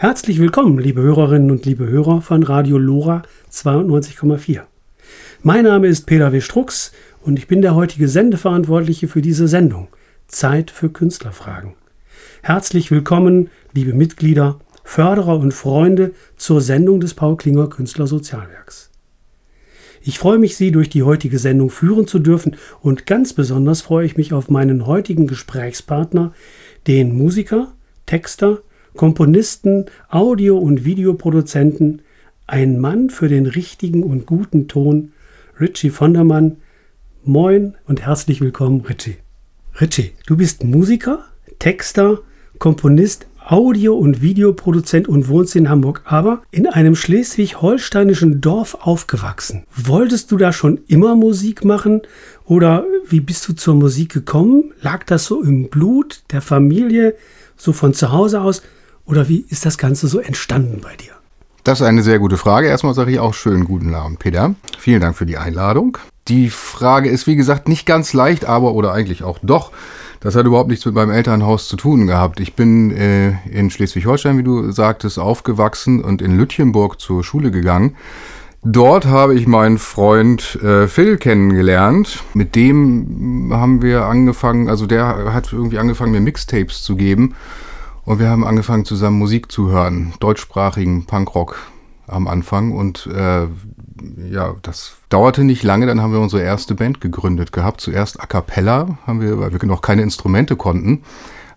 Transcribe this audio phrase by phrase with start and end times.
[0.00, 4.60] Herzlich willkommen, liebe Hörerinnen und liebe Hörer von Radio Lora 92,4.
[5.42, 6.40] Mein Name ist Peter W.
[6.40, 9.88] Strux und ich bin der heutige Sendeverantwortliche für diese Sendung
[10.28, 11.74] Zeit für Künstlerfragen.
[12.42, 18.92] Herzlich willkommen, liebe Mitglieder, Förderer und Freunde zur Sendung des Paul Klinger Künstlersozialwerks.
[20.00, 24.06] Ich freue mich, Sie durch die heutige Sendung führen zu dürfen und ganz besonders freue
[24.06, 26.34] ich mich auf meinen heutigen Gesprächspartner,
[26.86, 27.72] den Musiker,
[28.06, 28.62] Texter,
[28.96, 32.02] Komponisten, Audio- und Videoproduzenten,
[32.46, 35.12] ein Mann für den richtigen und guten Ton,
[35.60, 36.56] Richie Vondermann.
[37.24, 39.16] Moin und herzlich willkommen, Richie.
[39.80, 41.24] Richie, du bist Musiker,
[41.58, 42.20] Texter,
[42.58, 49.64] Komponist, Audio- und Videoproduzent und wohnst in Hamburg, aber in einem schleswig-holsteinischen Dorf aufgewachsen.
[49.74, 52.02] Wolltest du da schon immer Musik machen
[52.44, 54.74] oder wie bist du zur Musik gekommen?
[54.82, 57.14] Lag das so im Blut der Familie,
[57.56, 58.62] so von zu Hause aus?
[59.08, 61.12] Oder wie ist das Ganze so entstanden bei dir?
[61.64, 62.68] Das ist eine sehr gute Frage.
[62.68, 64.54] Erstmal sage ich auch schönen guten Abend, Peter.
[64.78, 65.96] Vielen Dank für die Einladung.
[66.28, 69.72] Die Frage ist, wie gesagt, nicht ganz leicht, aber oder eigentlich auch doch.
[70.20, 72.38] Das hat überhaupt nichts mit meinem Elternhaus zu tun gehabt.
[72.40, 77.96] Ich bin äh, in Schleswig-Holstein, wie du sagtest, aufgewachsen und in Lütjenburg zur Schule gegangen.
[78.62, 82.24] Dort habe ich meinen Freund äh, Phil kennengelernt.
[82.34, 87.34] Mit dem haben wir angefangen, also der hat irgendwie angefangen, mir Mixtapes zu geben.
[88.08, 91.58] Und wir haben angefangen zusammen Musik zu hören, deutschsprachigen Punkrock
[92.06, 92.72] am Anfang.
[92.72, 93.42] Und äh,
[94.30, 97.82] ja, das dauerte nicht lange, dann haben wir unsere erste Band gegründet gehabt.
[97.82, 101.02] Zuerst a cappella, haben wir, weil wir noch keine Instrumente konnten,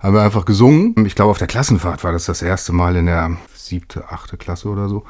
[0.01, 0.93] haben wir einfach gesungen.
[1.05, 4.67] Ich glaube, auf der Klassenfahrt war das das erste Mal in der siebte, achte Klasse
[4.67, 5.05] oder so.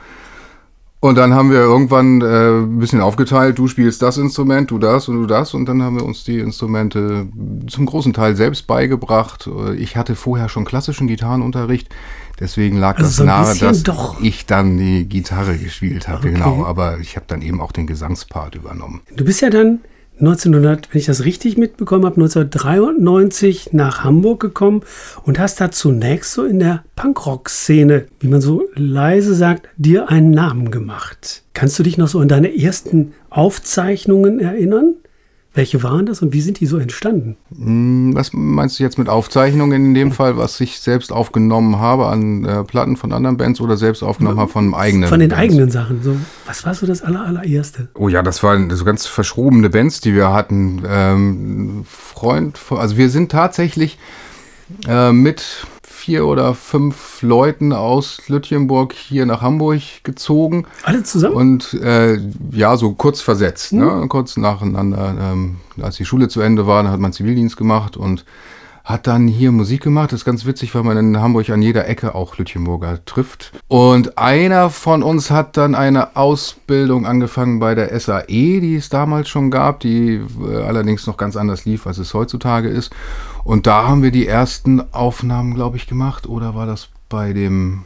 [1.02, 5.08] Und dann haben wir irgendwann äh, ein bisschen aufgeteilt, du spielst das Instrument, du das
[5.08, 5.56] und du das.
[5.56, 7.28] Und dann haben wir uns die Instrumente
[7.68, 9.50] zum großen Teil selbst beigebracht.
[9.78, 11.90] Ich hatte vorher schon klassischen Gitarrenunterricht.
[12.40, 14.22] Deswegen lag also das so nahe, dass doch.
[14.22, 16.20] ich dann die Gitarre gespielt habe.
[16.20, 16.34] Okay.
[16.34, 19.02] Genau, aber ich habe dann eben auch den Gesangspart übernommen.
[19.16, 19.80] Du bist ja dann
[20.22, 24.82] 1900, wenn ich das richtig mitbekommen habe, 1993 nach Hamburg gekommen
[25.24, 30.32] und hast da zunächst so in der Punkrock-Szene, wie man so leise sagt, dir einen
[30.32, 31.44] Namen gemacht.
[31.54, 34.96] Kannst du dich noch so an deine ersten Aufzeichnungen erinnern?
[35.54, 37.36] Welche waren das und wie sind die so entstanden?
[37.54, 42.08] Hm, was meinst du jetzt mit Aufzeichnungen in dem Fall, was ich selbst aufgenommen habe
[42.08, 45.10] an äh, Platten von anderen Bands oder selbst aufgenommen habe von eigenen?
[45.10, 45.44] Von den Bands?
[45.44, 46.02] eigenen Sachen.
[46.04, 47.90] So, was war so das aller, allererste?
[47.96, 50.84] Oh ja, das waren so ganz verschrobene Bands, die wir hatten.
[50.88, 54.00] Ähm, Freund, also wir sind tatsächlich
[54.88, 55.68] äh, mit
[56.02, 60.66] vier oder fünf Leuten aus Lütjenburg hier nach Hamburg gezogen.
[60.82, 61.36] Alle zusammen?
[61.36, 62.18] Und äh,
[62.52, 63.80] ja, so kurz versetzt, mhm.
[63.80, 64.06] ne?
[64.10, 65.16] kurz nacheinander.
[65.22, 68.26] Ähm, als die Schule zu Ende war, dann hat man Zivildienst gemacht und
[68.84, 70.12] hat dann hier Musik gemacht.
[70.12, 73.52] Das ist ganz witzig, weil man in Hamburg an jeder Ecke auch Lütjenburger trifft.
[73.68, 79.30] Und einer von uns hat dann eine Ausbildung angefangen bei der SAE, die es damals
[79.30, 82.92] schon gab, die äh, allerdings noch ganz anders lief, als es heutzutage ist.
[83.44, 86.28] Und da haben wir die ersten Aufnahmen, glaube ich, gemacht.
[86.28, 87.84] Oder war das bei dem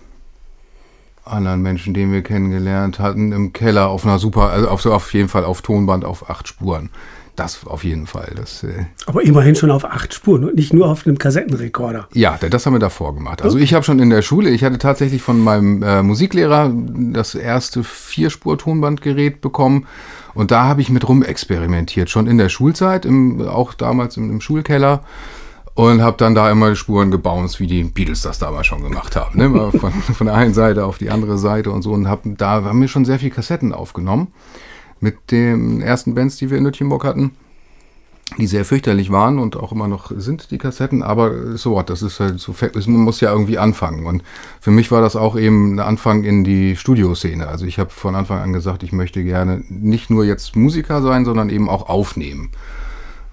[1.26, 5.30] anderen Menschen, den wir kennengelernt hatten, im Keller auf einer super, also auf, auf jeden
[5.30, 6.90] Fall auf Tonband auf acht Spuren.
[7.36, 8.32] Das auf jeden Fall.
[8.36, 12.08] Das, äh Aber immerhin schon auf acht Spuren und nicht nur auf einem Kassettenrekorder.
[12.14, 13.42] Ja, das haben wir davor gemacht.
[13.42, 16.72] Also ich habe schon in der Schule, ich hatte tatsächlich von meinem äh, Musiklehrer
[17.12, 19.86] das erste Vierspur-Tonbandgerät bekommen.
[20.34, 24.30] Und da habe ich mit rum experimentiert, schon in der Schulzeit, im, auch damals im,
[24.30, 25.04] im Schulkeller
[25.76, 29.38] und habe dann da immer Spuren gebounced, wie die Beatles das damals schon gemacht haben.
[29.38, 29.72] Ne?
[29.72, 31.92] Von, von der einen Seite auf die andere Seite und so.
[31.92, 34.30] Und hab, da haben wir schon sehr viele Kassetten aufgenommen
[35.02, 37.32] mit den ersten Bands, die wir in Nürnberg hatten,
[38.38, 41.04] die sehr fürchterlich waren und auch immer noch sind, die Kassetten.
[41.04, 42.56] Aber so what, das ist halt so,
[42.88, 44.06] man muss ja irgendwie anfangen.
[44.06, 44.24] Und
[44.62, 47.50] für mich war das auch eben ein Anfang in die Studioszene.
[47.50, 51.26] Also ich habe von Anfang an gesagt, ich möchte gerne nicht nur jetzt Musiker sein,
[51.26, 52.52] sondern eben auch aufnehmen.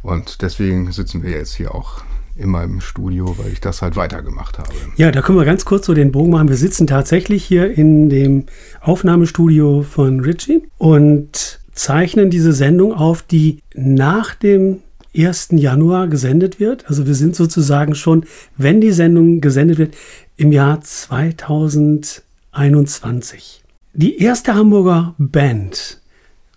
[0.03, 2.03] Und deswegen sitzen wir jetzt hier auch
[2.36, 4.70] in meinem Studio, weil ich das halt weitergemacht habe.
[4.96, 6.48] Ja, da können wir ganz kurz so den Bogen machen.
[6.48, 8.44] Wir sitzen tatsächlich hier in dem
[8.80, 14.78] Aufnahmestudio von Richie und zeichnen diese Sendung auf, die nach dem
[15.16, 15.48] 1.
[15.52, 16.88] Januar gesendet wird.
[16.88, 18.24] Also wir sind sozusagen schon,
[18.56, 19.94] wenn die Sendung gesendet wird,
[20.36, 23.62] im Jahr 2021.
[23.94, 26.00] Die erste Hamburger Band,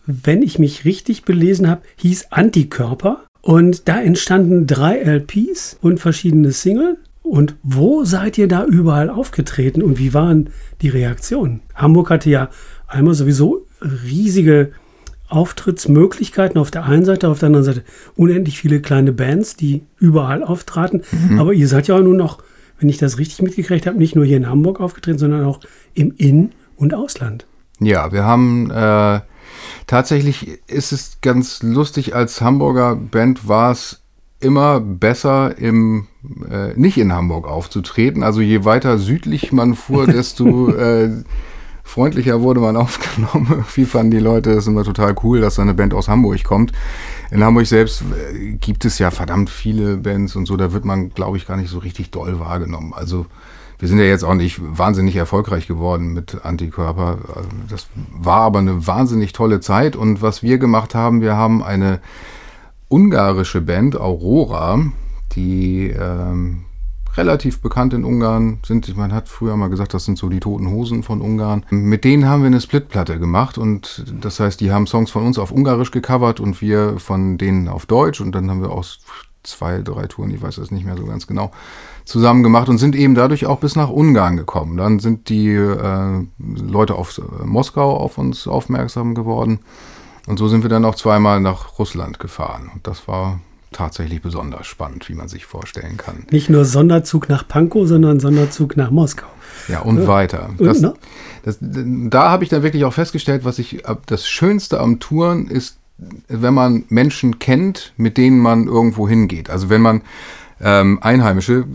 [0.06, 3.26] wenn ich mich richtig belesen habe, hieß Antikörper.
[3.46, 6.98] Und da entstanden drei LPs und verschiedene Single.
[7.22, 10.50] Und wo seid ihr da überall aufgetreten und wie waren
[10.82, 11.62] die Reaktionen?
[11.74, 12.50] Hamburg hatte ja
[12.88, 14.72] einmal sowieso riesige
[15.30, 17.84] Auftrittsmöglichkeiten auf der einen Seite, auf der anderen Seite
[18.16, 21.04] unendlich viele kleine Bands, die überall auftraten.
[21.30, 21.40] Mhm.
[21.40, 22.44] Aber ihr seid ja nun noch
[22.80, 25.60] wenn ich das richtig mitgekriegt habe, nicht nur hier in Hamburg aufgetreten, sondern auch
[25.94, 27.46] im In- und Ausland.
[27.80, 29.20] Ja, wir haben äh,
[29.88, 34.02] tatsächlich ist es ganz lustig, als Hamburger Band war es
[34.40, 36.08] immer besser im
[36.50, 38.24] äh, nicht in Hamburg aufzutreten.
[38.24, 41.24] Also je weiter südlich man fuhr, desto äh,
[41.84, 43.48] freundlicher wurde man aufgenommen.
[43.50, 46.74] Irgendwie fanden die Leute es immer total cool, dass da eine Band aus Hamburg kommt.
[47.32, 51.12] In Hamburg selbst äh, gibt es ja verdammt viele Bands und so, da wird man,
[51.12, 52.94] glaube ich, gar nicht so richtig doll wahrgenommen.
[52.94, 53.26] Also
[53.80, 57.18] wir sind ja jetzt auch nicht wahnsinnig erfolgreich geworden mit Antikörper.
[57.70, 59.96] Das war aber eine wahnsinnig tolle Zeit.
[59.96, 62.00] Und was wir gemacht haben, wir haben eine
[62.88, 64.80] ungarische Band, Aurora,
[65.34, 66.66] die ähm,
[67.18, 68.96] relativ bekannt in Ungarn sind.
[68.96, 71.66] Man hat früher mal gesagt, das sind so die toten Hosen von Ungarn.
[71.70, 75.38] Mit denen haben wir eine Splitplatte gemacht und das heißt, die haben Songs von uns
[75.38, 79.00] auf Ungarisch gecovert und wir von denen auf Deutsch und dann haben wir aus
[79.48, 81.52] zwei, drei Touren, ich weiß das nicht mehr so ganz genau,
[82.04, 84.78] zusammen gemacht und sind eben dadurch auch bis nach Ungarn gekommen.
[84.78, 89.60] Dann sind die äh, Leute aus äh, Moskau auf uns aufmerksam geworden
[90.28, 93.40] und so sind wir dann auch zweimal nach Russland gefahren und das war
[93.76, 96.26] tatsächlich besonders spannend, wie man sich vorstellen kann.
[96.32, 99.28] Nicht nur Sonderzug nach Pankow, sondern Sonderzug nach Moskau.
[99.68, 100.08] Ja, und ja.
[100.08, 100.50] weiter.
[100.58, 100.82] Das,
[101.44, 105.78] das, da habe ich dann wirklich auch festgestellt, was ich das Schönste am Touren ist,
[105.98, 109.50] wenn man Menschen kennt, mit denen man irgendwo hingeht.
[109.50, 110.02] Also wenn man
[110.62, 111.66] ähm, Einheimische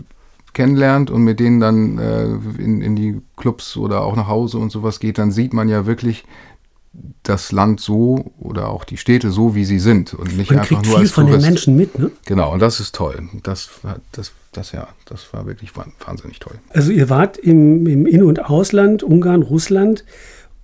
[0.53, 2.25] kennenlernt und mit denen dann äh,
[2.61, 5.85] in, in die Clubs oder auch nach Hause und sowas geht, dann sieht man ja
[5.85, 6.25] wirklich,
[7.23, 10.75] das Land so oder auch die Städte so, wie sie sind und nicht Man einfach
[10.75, 11.45] kriegt nur viel als von Tourist.
[11.45, 12.11] den Menschen mit, ne?
[12.25, 13.29] Genau, und das ist toll.
[13.43, 13.69] Das,
[14.11, 15.71] das, das, ja, das war wirklich
[16.05, 16.55] wahnsinnig toll.
[16.69, 20.03] Also ihr wart im, im In- und Ausland, Ungarn, Russland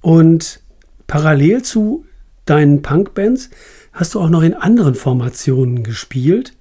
[0.01, 0.59] und
[1.07, 2.03] parallel zu
[2.49, 3.49] deinen Punkbands
[3.93, 6.53] hast du auch noch in anderen Formationen gespielt.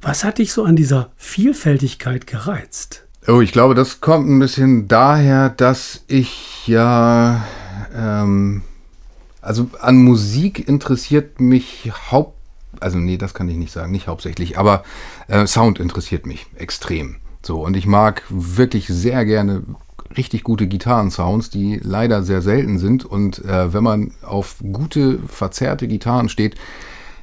[0.00, 3.06] Was hat dich so an dieser Vielfältigkeit gereizt?
[3.28, 7.44] Oh, ich glaube, das kommt ein bisschen daher, dass ich ja
[7.94, 8.62] ähm,
[9.42, 12.38] also an Musik interessiert mich haupt,
[12.80, 14.84] also nee, das kann ich nicht sagen, nicht hauptsächlich, aber
[15.26, 17.16] äh, Sound interessiert mich extrem.
[17.44, 19.64] So, und ich mag wirklich sehr gerne
[20.16, 23.04] richtig gute Gitarrensounds, die leider sehr selten sind.
[23.04, 26.56] Und äh, wenn man auf gute, verzerrte Gitarren steht,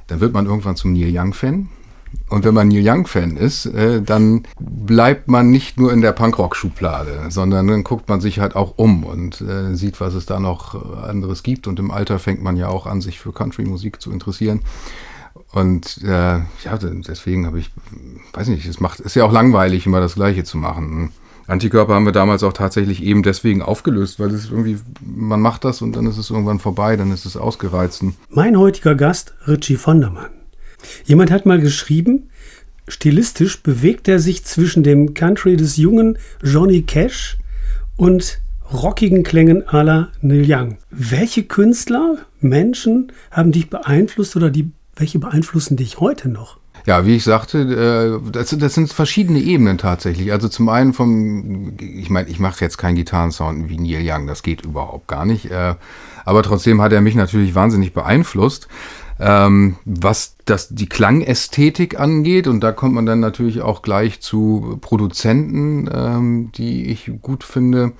[0.06, 1.68] dann wird man irgendwann zum Neil Young-Fan.
[2.28, 7.26] Und wenn man Neil Young-Fan ist, äh, dann bleibt man nicht nur in der Punkrock-Schublade,
[7.28, 11.02] sondern dann guckt man sich halt auch um und äh, sieht, was es da noch
[11.02, 11.66] anderes gibt.
[11.66, 14.62] Und im Alter fängt man ja auch an, sich für Country-Musik zu interessieren.
[15.52, 17.70] Und äh, ja, deswegen habe ich,
[18.32, 21.12] weiß nicht, es macht, ist ja auch langweilig, immer das Gleiche zu machen.
[21.50, 25.82] Antikörper haben wir damals auch tatsächlich eben deswegen aufgelöst, weil es irgendwie, man macht das
[25.82, 28.04] und dann ist es irgendwann vorbei, dann ist es ausgereizt.
[28.28, 30.30] Mein heutiger Gast, Richie Vondermann.
[31.04, 32.30] Jemand hat mal geschrieben,
[32.86, 37.36] stilistisch bewegt er sich zwischen dem Country des jungen Johnny Cash
[37.96, 38.40] und
[38.72, 40.78] rockigen Klängen à la Neil Young.
[40.90, 46.59] Welche Künstler, Menschen haben dich beeinflusst oder die, welche beeinflussen dich heute noch?
[46.90, 50.32] Ja, wie ich sagte, äh, das, das, sind verschiedene Ebenen tatsächlich.
[50.32, 54.42] Also zum einen vom, ich meine, ich mache jetzt keinen Gitarrensound wie Neil Young, das
[54.42, 55.52] geht überhaupt gar nicht.
[55.52, 55.76] Äh,
[56.24, 58.66] aber trotzdem hat er mich natürlich wahnsinnig beeinflusst.
[59.20, 64.76] Ähm, was das, die Klangästhetik angeht, und da kommt man dann natürlich auch gleich zu
[64.80, 67.92] Produzenten, ähm, die ich gut finde.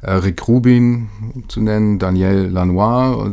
[0.00, 1.10] Äh, Rick Rubin
[1.48, 3.30] zu nennen, Daniel Lanois.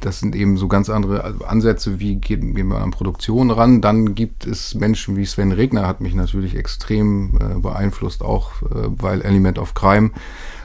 [0.00, 3.80] Das sind eben so ganz andere Ansätze, wie gehen, gehen wir an Produktion ran.
[3.80, 8.88] Dann gibt es Menschen wie Sven Regner, hat mich natürlich extrem äh, beeinflusst, auch äh,
[8.88, 10.10] weil Element of Crime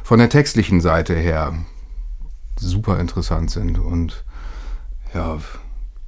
[0.04, 1.54] von der textlichen Seite her
[2.58, 3.80] super interessant sind.
[3.80, 4.24] Und
[5.14, 5.40] ja,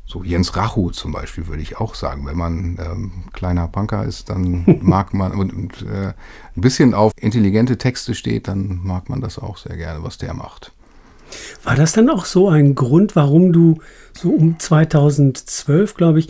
[0.06, 2.26] so Jens Rachu zum Beispiel würde ich auch sagen.
[2.26, 6.14] Wenn man ähm, kleiner Punker ist, dann mag man und, und äh,
[6.56, 10.34] ein bisschen auf intelligente Texte steht, dann mag man das auch sehr gerne, was der
[10.34, 10.72] macht.
[11.64, 13.80] War das dann auch so ein Grund, warum du
[14.14, 16.30] so um 2012, glaube ich,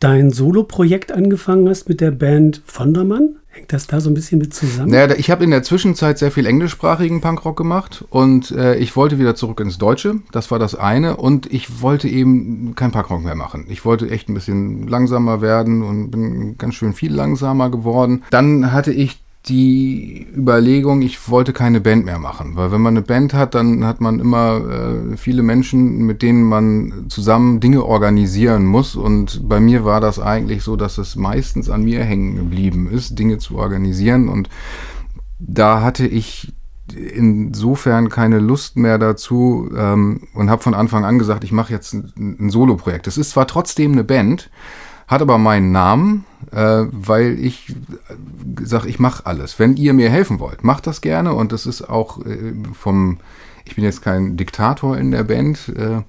[0.00, 3.36] dein Soloprojekt angefangen hast mit der Band Vondermann?
[3.48, 4.92] Hängt das da so ein bisschen mit zusammen?
[4.92, 9.18] Naja, ich habe in der Zwischenzeit sehr viel englischsprachigen Punkrock gemacht und äh, ich wollte
[9.18, 10.20] wieder zurück ins Deutsche.
[10.30, 11.16] Das war das eine.
[11.16, 13.66] Und ich wollte eben kein Punkrock mehr machen.
[13.68, 18.22] Ich wollte echt ein bisschen langsamer werden und bin ganz schön viel langsamer geworden.
[18.30, 23.02] Dann hatte ich die Überlegung, ich wollte keine Band mehr machen, weil wenn man eine
[23.02, 24.60] Band hat, dann hat man immer
[25.12, 28.96] äh, viele Menschen, mit denen man zusammen Dinge organisieren muss.
[28.96, 33.18] Und bei mir war das eigentlich so, dass es meistens an mir hängen geblieben ist,
[33.18, 34.28] Dinge zu organisieren.
[34.28, 34.48] Und
[35.38, 36.52] da hatte ich
[36.94, 41.92] insofern keine Lust mehr dazu ähm, und habe von Anfang an gesagt, ich mache jetzt
[41.92, 43.06] ein, ein Solo-Projekt.
[43.06, 44.50] Es ist zwar trotzdem eine Band,
[45.08, 49.58] hat aber meinen Namen, äh, weil ich äh, sage, ich mache alles.
[49.58, 53.18] Wenn ihr mir helfen wollt, macht das gerne und das ist auch äh, vom,
[53.64, 55.72] ich bin jetzt kein Diktator in der Band.
[55.74, 56.02] Äh,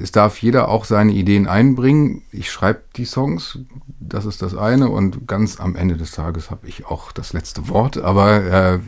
[0.00, 2.22] es darf jeder auch seine Ideen einbringen.
[2.32, 3.60] Ich schreibe die Songs,
[4.00, 7.68] das ist das eine und ganz am Ende des Tages habe ich auch das letzte
[7.68, 8.78] Wort, aber äh,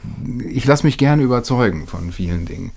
[0.49, 2.73] ich lasse mich gerne überzeugen von vielen Dingen.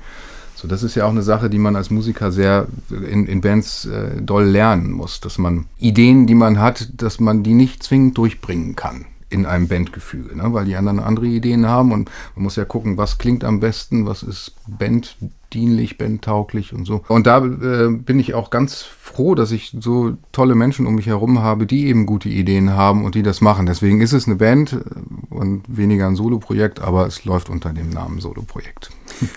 [0.61, 3.85] So, das ist ja auch eine Sache, die man als Musiker sehr in, in Bands
[3.85, 8.15] äh, doll lernen muss, dass man Ideen, die man hat, dass man die nicht zwingend
[8.15, 10.53] durchbringen kann in einem Bandgefüge, ne?
[10.53, 14.05] weil die anderen andere Ideen haben und man muss ja gucken, was klingt am besten,
[14.05, 17.01] was ist banddienlich, bandtauglich und so.
[17.07, 21.07] Und da äh, bin ich auch ganz froh, dass ich so tolle Menschen um mich
[21.07, 23.65] herum habe, die eben gute Ideen haben und die das machen.
[23.65, 24.77] Deswegen ist es eine Band
[25.31, 28.91] und weniger ein Soloprojekt, aber es läuft unter dem Namen Soloprojekt.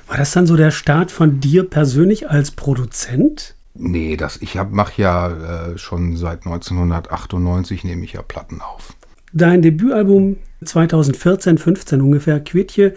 [0.06, 3.54] War das dann so der Start von dir persönlich als Produzent?
[3.74, 8.94] Nee, das, ich mache ja äh, schon seit 1998 nehme ich ja Platten auf.
[9.32, 12.94] Dein Debütalbum 2014, 15 ungefähr, Quittje,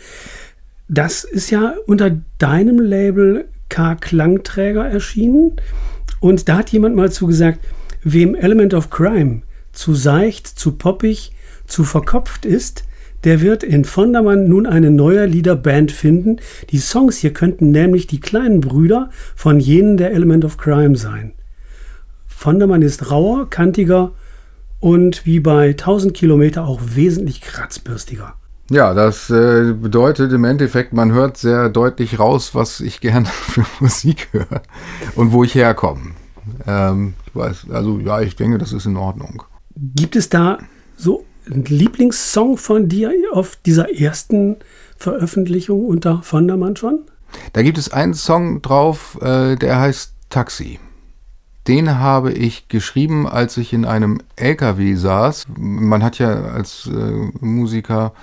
[0.88, 5.54] das ist ja unter deinem Label K Klangträger erschienen.
[6.20, 7.60] Und da hat jemand mal zugesagt,
[8.04, 9.42] wem Element of Crime
[9.74, 11.32] zu seicht, zu poppig,
[11.66, 12.87] zu verkopft ist,
[13.28, 16.38] der wird in Vondermann nun eine neue Liederband finden.
[16.70, 21.34] Die Songs hier könnten nämlich die kleinen Brüder von jenen der Element of Crime sein.
[22.26, 24.14] Vondermann ist rauer, kantiger
[24.80, 28.36] und wie bei 1000 Kilometer auch wesentlich kratzbürstiger.
[28.72, 33.66] Ja, das äh, bedeutet im Endeffekt, man hört sehr deutlich raus, was ich gerne für
[33.82, 34.62] Musik höre
[35.16, 36.12] und wo ich herkomme.
[36.66, 39.44] Ähm, ich weiß, also ja, ich denke, das ist in Ordnung.
[39.76, 40.60] Gibt es da
[40.96, 44.58] so Lieblingssong von dir auf dieser ersten
[44.98, 47.02] Veröffentlichung unter Vondermann schon?
[47.54, 50.80] Da gibt es einen Song drauf, äh, der heißt Taxi.
[51.68, 55.48] Den habe ich geschrieben, als ich in einem LKW saß.
[55.58, 58.14] Man hat ja als äh, Musiker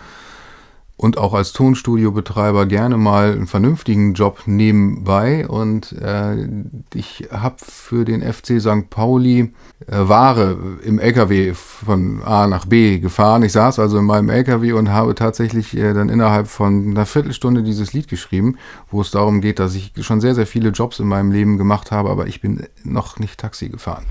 [0.97, 5.47] und auch als Tonstudiobetreiber gerne mal einen vernünftigen Job nebenbei.
[5.49, 6.49] Und äh,
[6.95, 8.91] ich habe für den FC St.
[8.91, 9.53] Pauli
[9.87, 13.43] äh, Ware im LKW von A nach B gefahren.
[13.43, 17.65] Ich saß also in meinem LKW und habe tatsächlich äh, dann innerhalb von einer Viertelstunde
[17.65, 18.57] dieses Lied geschrieben,
[18.89, 21.91] wo es darum geht, dass ich schon sehr, sehr viele Jobs in meinem Leben gemacht
[21.91, 24.05] habe, aber ich bin noch nicht Taxi gefahren.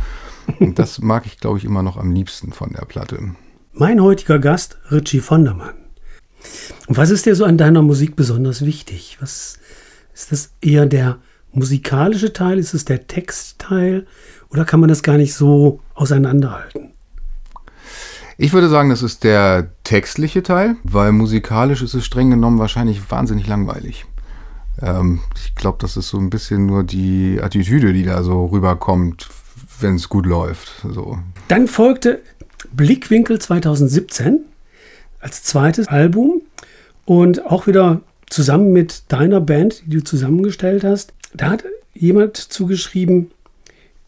[0.60, 3.20] Und das mag ich, glaube ich, immer noch am liebsten von der Platte.
[3.72, 5.83] Mein heutiger Gast, Richie Vondermann.
[6.88, 9.18] Und was ist dir so an deiner Musik besonders wichtig?
[9.20, 9.60] Was
[10.14, 11.20] ist das eher der
[11.52, 12.60] musikalische Teil?
[12.60, 14.06] Ist es der Textteil?
[14.50, 16.94] Oder kann man das gar nicht so auseinanderhalten?
[18.38, 23.12] Ich würde sagen, das ist der textliche Teil, weil musikalisch ist es streng genommen wahrscheinlich
[23.12, 24.06] wahnsinnig langweilig.
[24.82, 29.30] Ähm, ich glaube, das ist so ein bisschen nur die Attitüde, die da so rüberkommt,
[29.80, 30.84] wenn es gut läuft.
[30.90, 31.20] So.
[31.48, 32.22] Dann folgte
[32.72, 34.40] Blickwinkel 2017
[35.24, 36.42] als zweites Album
[37.06, 41.14] und auch wieder zusammen mit deiner Band, die du zusammengestellt hast.
[41.34, 41.64] Da hat
[41.94, 43.32] jemand zugeschrieben,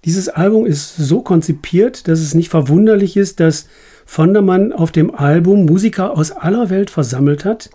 [0.04, 3.68] dieses Album ist so konzipiert, dass es nicht verwunderlich ist, dass
[4.06, 7.72] Vondermann auf dem Album Musiker aus aller Welt versammelt hat,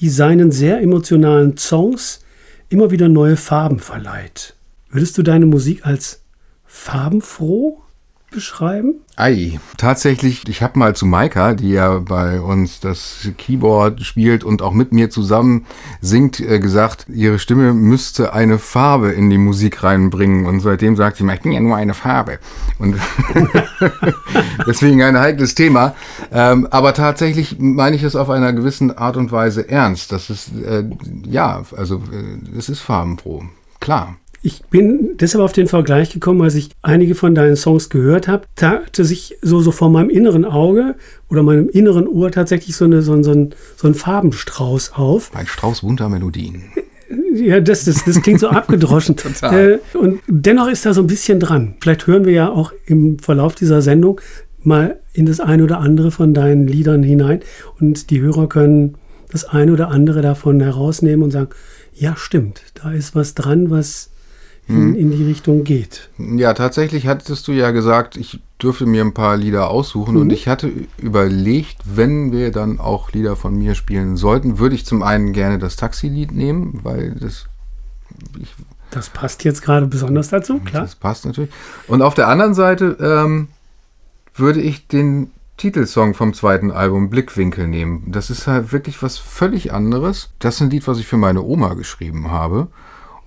[0.00, 2.20] die seinen sehr emotionalen Songs
[2.70, 4.54] immer wieder neue Farben verleiht.
[4.90, 6.22] Würdest du deine Musik als
[6.64, 7.82] farbenfroh
[8.30, 8.94] beschreiben?
[9.16, 14.62] Ei, tatsächlich, ich habe mal zu Maika, die ja bei uns das Keyboard spielt und
[14.62, 15.66] auch mit mir zusammen
[16.00, 20.46] singt, äh, gesagt, ihre Stimme müsste eine Farbe in die Musik reinbringen.
[20.46, 22.38] Und seitdem sagt sie, ich bin ja nur eine Farbe.
[22.78, 22.96] Und
[24.66, 25.94] deswegen ein heikles Thema.
[26.30, 30.12] Ähm, aber tatsächlich meine ich es auf einer gewissen Art und Weise ernst.
[30.12, 30.84] Das ist, äh,
[31.26, 33.44] ja, also äh, es ist farbenfroh.
[33.80, 34.16] Klar.
[34.40, 38.46] Ich bin deshalb auf den Vergleich gekommen, als ich einige von deinen Songs gehört habe,
[38.54, 40.94] tat sich so, so vor meinem inneren Auge
[41.28, 45.34] oder meinem inneren Ohr tatsächlich so, eine, so, so, ein, so ein Farbenstrauß auf.
[45.34, 46.64] Ein Strauß bunter Melodien.
[47.34, 49.16] Ja, das, das, das klingt so abgedroschen.
[49.16, 49.80] Total.
[49.94, 51.74] Äh, und dennoch ist da so ein bisschen dran.
[51.80, 54.20] Vielleicht hören wir ja auch im Verlauf dieser Sendung
[54.62, 57.40] mal in das eine oder andere von deinen Liedern hinein
[57.80, 58.96] und die Hörer können
[59.30, 61.50] das eine oder andere davon herausnehmen und sagen,
[61.94, 64.10] ja, stimmt, da ist was dran, was
[64.68, 64.94] in, hm.
[64.94, 66.10] in die Richtung geht.
[66.18, 70.22] Ja, tatsächlich hattest du ja gesagt, ich dürfte mir ein paar Lieder aussuchen mhm.
[70.22, 74.84] und ich hatte überlegt, wenn wir dann auch Lieder von mir spielen sollten, würde ich
[74.84, 77.46] zum einen gerne das Taxi-Lied nehmen, weil das
[78.40, 78.54] ich,
[78.90, 80.82] das passt jetzt gerade besonders dazu, klar.
[80.82, 81.50] Das passt natürlich.
[81.86, 83.48] Und auf der anderen Seite ähm,
[84.34, 88.04] würde ich den Titelsong vom zweiten Album Blickwinkel nehmen.
[88.06, 90.30] Das ist halt wirklich was völlig anderes.
[90.38, 92.68] Das ist ein Lied, was ich für meine Oma geschrieben habe.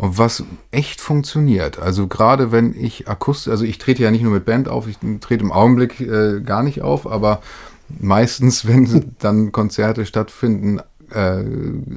[0.01, 1.77] Und was echt funktioniert.
[1.77, 4.97] Also gerade wenn ich akustisch, also ich trete ja nicht nur mit Band auf, ich
[5.19, 7.39] trete im Augenblick äh, gar nicht auf, aber
[7.99, 10.79] meistens, wenn dann Konzerte stattfinden,
[11.11, 11.43] äh,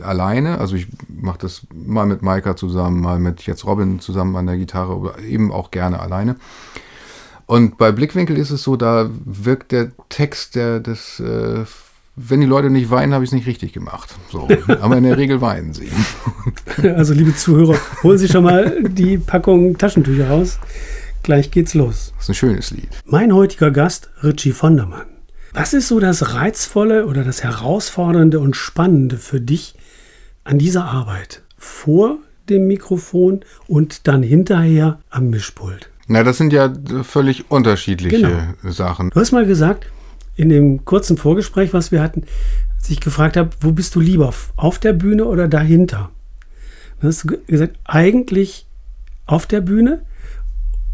[0.03, 0.59] alleine.
[0.59, 4.59] Also ich mache das mal mit Maika zusammen, mal mit jetzt Robin zusammen an der
[4.59, 6.37] Gitarre oder eben auch gerne alleine.
[7.47, 11.65] Und bei Blickwinkel ist es so, da wirkt der Text der, des äh,
[12.17, 14.15] wenn die Leute nicht weinen, habe ich es nicht richtig gemacht.
[14.31, 14.49] So.
[14.81, 15.89] Aber in der Regel weinen sie.
[16.97, 20.59] Also, liebe Zuhörer, holen Sie schon mal die Packung Taschentücher raus.
[21.23, 22.13] Gleich geht's los.
[22.17, 22.89] Das ist ein schönes Lied.
[23.07, 25.07] Mein heutiger Gast, Richie Vondermann.
[25.53, 29.75] Was ist so das Reizvolle oder das Herausfordernde und Spannende für dich
[30.43, 31.43] an dieser Arbeit?
[31.57, 32.19] Vor
[32.49, 35.91] dem Mikrofon und dann hinterher am Mischpult?
[36.09, 38.73] Na, das sind ja völlig unterschiedliche genau.
[38.73, 39.11] Sachen.
[39.11, 39.87] Du hast mal gesagt,
[40.37, 42.25] in dem kurzen Vorgespräch, was wir hatten,
[42.77, 46.11] als ich gefragt habe, wo bist du lieber, auf der Bühne oder dahinter?
[47.01, 48.67] Dann hast du gesagt, eigentlich
[49.27, 50.03] auf der Bühne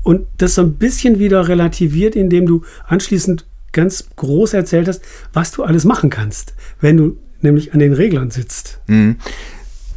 [0.03, 5.53] und das so ein bisschen wieder relativiert, indem du anschließend ganz groß erzählt hast, was
[5.53, 8.81] du alles machen kannst, wenn du nämlich an den Reglern sitzt.
[8.87, 9.17] Mhm.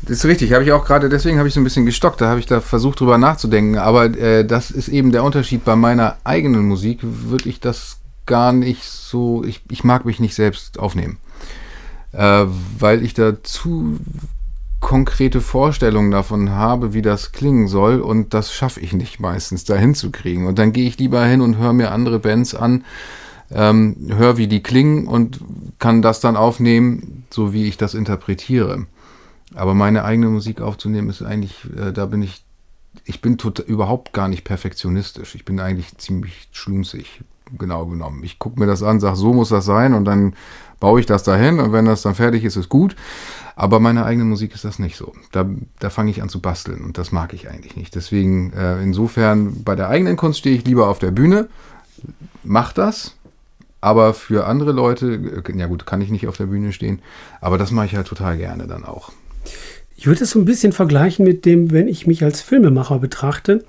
[0.03, 2.27] Das ist richtig, habe ich auch gerade, deswegen habe ich so ein bisschen gestockt, da
[2.27, 6.17] habe ich da versucht drüber nachzudenken, aber äh, das ist eben der Unterschied bei meiner
[6.25, 11.17] eigenen Musik, würde ich das gar nicht so, ich, ich mag mich nicht selbst aufnehmen,
[12.11, 12.45] äh,
[12.79, 13.99] weil ich da zu
[14.79, 19.75] konkrete Vorstellungen davon habe, wie das klingen soll und das schaffe ich nicht meistens da
[19.75, 20.45] hinzukriegen.
[20.45, 22.83] Und dann gehe ich lieber hin und höre mir andere Bands an,
[23.49, 25.39] ähm, höre, wie die klingen und
[25.79, 28.85] kann das dann aufnehmen, so wie ich das interpretiere.
[29.55, 32.43] Aber meine eigene Musik aufzunehmen ist eigentlich, äh, da bin ich,
[33.05, 35.35] ich bin tot, überhaupt gar nicht perfektionistisch.
[35.35, 37.21] Ich bin eigentlich ziemlich schlunzig,
[37.57, 38.23] genau genommen.
[38.23, 40.33] Ich gucke mir das an, sage, so muss das sein und dann
[40.79, 42.95] baue ich das dahin und wenn das dann fertig ist, ist gut.
[43.55, 45.13] Aber meine eigene Musik ist das nicht so.
[45.31, 45.47] Da,
[45.79, 47.95] da fange ich an zu basteln und das mag ich eigentlich nicht.
[47.95, 51.47] Deswegen, äh, insofern, bei der eigenen Kunst stehe ich lieber auf der Bühne,
[52.43, 53.15] mach das.
[53.79, 56.99] Aber für andere Leute, äh, ja gut, kann ich nicht auf der Bühne stehen,
[57.41, 59.11] aber das mache ich halt total gerne dann auch.
[59.95, 63.63] Ich würde es so ein bisschen vergleichen mit dem, wenn ich mich als Filmemacher betrachte,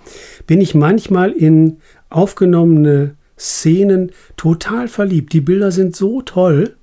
[0.46, 1.78] bin ich manchmal in
[2.10, 5.32] aufgenommene Szenen total verliebt.
[5.32, 6.76] Die Bilder sind so toll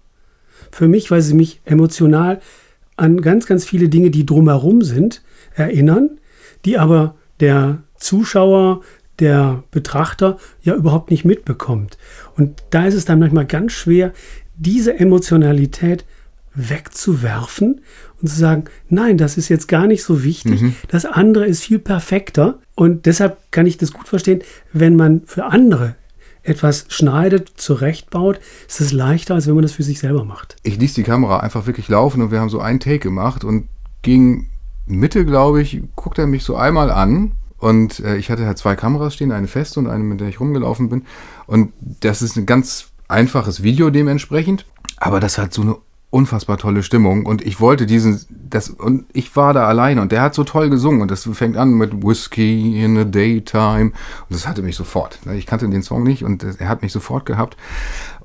[0.71, 2.39] für mich, weil sie mich emotional
[2.97, 5.21] an ganz, ganz viele Dinge, die drumherum sind,
[5.55, 6.19] erinnern,
[6.65, 8.81] die aber der Zuschauer,
[9.19, 11.97] der Betrachter ja überhaupt nicht mitbekommt.
[12.37, 14.13] Und da ist es dann manchmal ganz schwer,
[14.55, 16.05] diese Emotionalität
[16.53, 17.81] wegzuwerfen
[18.21, 20.75] und zu sagen, nein, das ist jetzt gar nicht so wichtig, mhm.
[20.89, 22.59] das andere ist viel perfekter.
[22.75, 24.41] Und deshalb kann ich das gut verstehen,
[24.73, 25.95] wenn man für andere
[26.43, 30.55] etwas schneidet, zurechtbaut, ist es leichter, als wenn man das für sich selber macht.
[30.63, 33.67] Ich ließ die Kamera einfach wirklich laufen und wir haben so einen Take gemacht und
[34.01, 34.49] gegen
[34.85, 38.75] Mitte, glaube ich, guckt er mich so einmal an und äh, ich hatte halt zwei
[38.75, 41.03] Kameras stehen, eine feste und eine, mit der ich rumgelaufen bin.
[41.45, 44.65] Und das ist ein ganz einfaches Video dementsprechend,
[44.97, 45.75] aber das hat so eine
[46.09, 50.21] unfassbar tolle Stimmung und ich wollte diesen, das, und ich war da alleine und der
[50.21, 53.93] hat so toll gesungen und das fängt an mit Whiskey in the Daytime und
[54.29, 55.19] das hatte mich sofort.
[55.25, 55.35] Ne?
[55.37, 57.57] Ich kannte den Song nicht und er hat mich sofort gehabt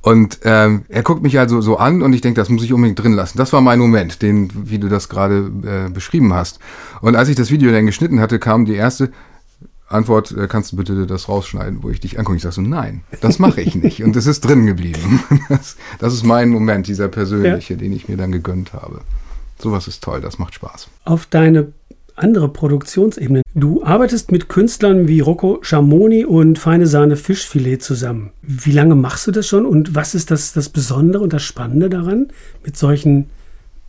[0.02, 3.02] und ähm, er guckt mich also so an und ich denke, das muss ich unbedingt
[3.02, 3.38] drin lassen.
[3.38, 6.60] Das war mein Moment, den, wie du das gerade äh, beschrieben hast.
[7.00, 9.10] Und als ich das Video dann geschnitten hatte, kam die erste,
[9.88, 12.36] Antwort, äh, kannst du bitte das rausschneiden, wo ich dich angucke.
[12.36, 14.02] Ich sage so, nein, das mache ich nicht.
[14.02, 15.22] Und es ist drin geblieben.
[15.48, 17.78] Das, das, ist mein Moment, dieser persönliche, ja.
[17.78, 19.00] den ich mir dann gegönnt habe.
[19.58, 20.88] Sowas ist toll, das macht Spaß.
[21.04, 21.72] Auf deine
[22.16, 23.42] andere Produktionsebene.
[23.54, 28.30] Du arbeitest mit Künstlern wie Rocco Schamoni und Feine Sahne Fischfilet zusammen.
[28.42, 31.90] Wie lange machst du das schon und was ist das, das Besondere und das Spannende
[31.90, 32.28] daran,
[32.64, 33.30] mit solchen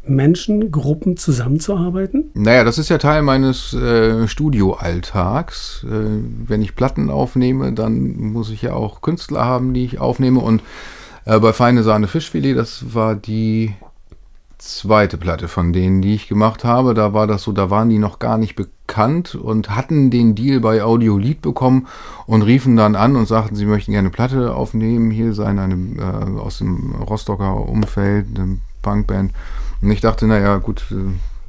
[0.05, 2.31] Menschen, Gruppen zusammenzuarbeiten?
[2.33, 5.85] Naja, das ist ja Teil meines äh, Studioalltags.
[5.85, 10.39] Äh, wenn ich Platten aufnehme, dann muss ich ja auch Künstler haben, die ich aufnehme.
[10.39, 10.61] Und
[11.25, 13.73] äh, bei Feine Sahne Fischfilet, das war die
[14.57, 16.93] zweite Platte von denen, die ich gemacht habe.
[16.93, 20.59] Da war das so, da waren die noch gar nicht bekannt und hatten den Deal
[20.59, 21.87] bei Audiolied bekommen
[22.25, 25.11] und riefen dann an und sagten, sie möchten gerne eine Platte aufnehmen.
[25.11, 29.33] Hier sei eine äh, aus dem Rostocker Umfeld, eine Punkband.
[29.81, 30.95] Und ich dachte, naja, gut, äh,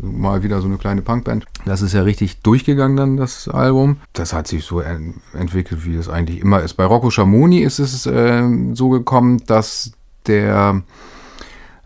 [0.04, 1.46] mal wieder so eine kleine Punkband.
[1.64, 3.96] Das ist ja richtig durchgegangen dann, das Album.
[4.12, 6.74] Das hat sich so entwickelt, wie es eigentlich immer ist.
[6.74, 8.42] Bei Rocco Schamoni ist es äh,
[8.74, 9.92] so gekommen, dass
[10.26, 10.82] der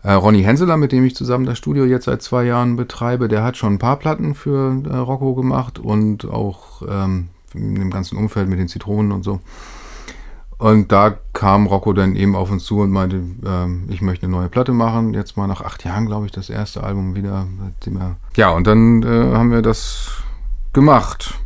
[0.03, 3.43] äh, Ronny Henseler, mit dem ich zusammen das Studio jetzt seit zwei Jahren betreibe, der
[3.43, 8.17] hat schon ein paar Platten für äh, Rocco gemacht und auch ähm, in dem ganzen
[8.17, 9.39] Umfeld mit den Zitronen und so.
[10.57, 14.35] Und da kam Rocco dann eben auf uns zu und meinte, äh, ich möchte eine
[14.35, 15.13] neue Platte machen.
[15.13, 17.47] Jetzt mal nach acht Jahren, glaube ich, das erste Album wieder.
[18.35, 20.11] Ja, und dann äh, haben wir das
[20.71, 21.39] gemacht.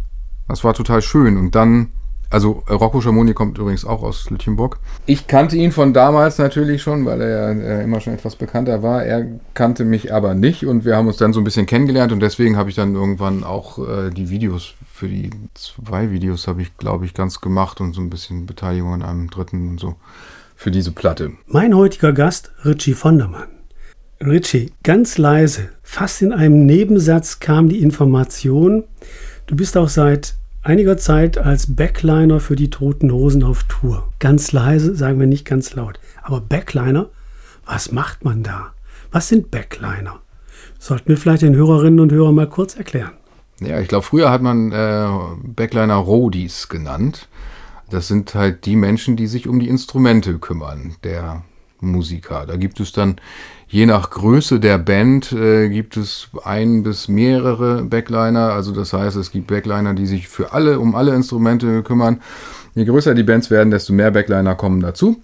[0.48, 1.38] Das war total schön.
[1.38, 1.89] Und dann
[2.29, 4.79] also äh, Rocco Schamoni kommt übrigens auch aus Lütchenburg.
[5.05, 8.83] Ich kannte ihn von damals natürlich schon, weil er ja äh, immer schon etwas bekannter
[8.83, 9.03] war.
[9.03, 12.19] Er kannte mich aber nicht und wir haben uns dann so ein bisschen kennengelernt und
[12.19, 16.75] deswegen habe ich dann irgendwann auch äh, die Videos für die zwei Videos habe ich,
[16.77, 19.95] glaube ich, ganz gemacht und so ein bisschen Beteiligung an einem dritten und so
[20.55, 21.33] für diese Platte.
[21.45, 23.47] Mein heutiger Gast, Richie Vondermann.
[24.19, 28.85] Richie, ganz leise, fast in einem Nebensatz kam die Information,
[29.45, 30.33] du bist auch seit
[30.67, 34.12] einiger Zeit als Backliner für die Toten Hosen auf Tour.
[34.19, 35.97] Ganz leise, sagen wir nicht ganz laut.
[36.21, 37.10] Aber Backliner,
[37.65, 38.73] was macht man da?
[39.10, 40.19] Was sind Backliner?
[40.77, 43.13] Sollten wir vielleicht den Hörerinnen und Hörern mal kurz erklären.
[43.62, 45.08] Ja, ich glaube, früher hat man äh,
[45.41, 47.30] Backliner Roadies genannt.
[47.89, 51.43] Das sind halt die Menschen, die sich um die Instrumente kümmern, der
[51.80, 52.45] Musiker.
[52.45, 53.15] Da gibt es dann
[53.69, 58.53] Je nach Größe der Band äh, gibt es ein bis mehrere Backliner.
[58.53, 62.21] Also das heißt, es gibt Backliner, die sich für alle, um alle Instrumente kümmern.
[62.75, 65.21] Je größer die Bands werden, desto mehr Backliner kommen dazu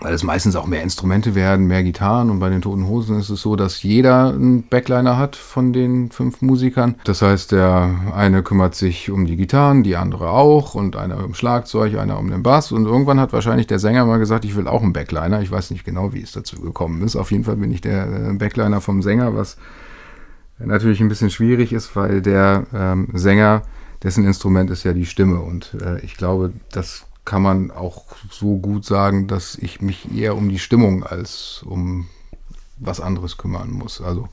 [0.00, 2.30] weil es meistens auch mehr Instrumente werden, mehr Gitarren.
[2.30, 6.10] Und bei den Toten Hosen ist es so, dass jeder einen Backliner hat von den
[6.10, 6.96] fünf Musikern.
[7.04, 11.34] Das heißt, der eine kümmert sich um die Gitarren, die andere auch und einer um
[11.34, 12.72] Schlagzeug, einer um den Bass.
[12.72, 15.40] Und irgendwann hat wahrscheinlich der Sänger mal gesagt, ich will auch einen Backliner.
[15.40, 17.16] Ich weiß nicht genau, wie es dazu gekommen ist.
[17.16, 19.56] Auf jeden Fall bin ich der äh, Backliner vom Sänger, was
[20.58, 23.62] natürlich ein bisschen schwierig ist, weil der ähm, Sänger,
[24.02, 25.40] dessen Instrument ist ja die Stimme.
[25.40, 30.34] Und äh, ich glaube, das kann man auch so gut sagen, dass ich mich eher
[30.34, 32.06] um die Stimmung als um
[32.78, 34.00] was anderes kümmern muss.
[34.00, 34.28] Also